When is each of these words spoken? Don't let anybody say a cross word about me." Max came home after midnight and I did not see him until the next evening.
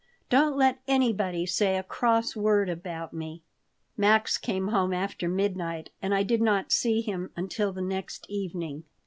Don't 0.31 0.57
let 0.57 0.79
anybody 0.87 1.45
say 1.45 1.77
a 1.77 1.83
cross 1.83 2.35
word 2.35 2.71
about 2.71 3.13
me." 3.13 3.43
Max 3.95 4.39
came 4.39 4.69
home 4.69 4.95
after 4.95 5.29
midnight 5.29 5.91
and 6.01 6.11
I 6.11 6.23
did 6.23 6.41
not 6.41 6.71
see 6.71 7.01
him 7.01 7.29
until 7.35 7.71
the 7.71 7.83
next 7.83 8.25
evening. 8.27 8.85